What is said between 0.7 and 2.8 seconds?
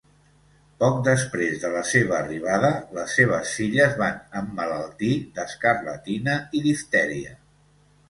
Poc després de la seva arribada,